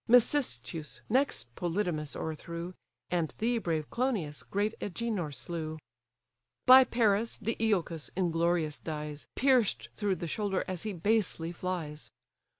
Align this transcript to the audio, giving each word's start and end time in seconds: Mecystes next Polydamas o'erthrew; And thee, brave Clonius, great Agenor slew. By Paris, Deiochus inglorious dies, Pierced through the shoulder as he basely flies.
Mecystes 0.09 1.01
next 1.09 1.53
Polydamas 1.53 2.15
o'erthrew; 2.15 2.73
And 3.11 3.35
thee, 3.37 3.59
brave 3.59 3.91
Clonius, 3.91 4.41
great 4.41 4.73
Agenor 4.81 5.31
slew. 5.31 5.77
By 6.65 6.85
Paris, 6.85 7.37
Deiochus 7.37 8.09
inglorious 8.17 8.79
dies, 8.79 9.27
Pierced 9.35 9.89
through 9.95 10.15
the 10.15 10.25
shoulder 10.25 10.65
as 10.67 10.81
he 10.81 10.93
basely 10.93 11.51
flies. 11.51 12.09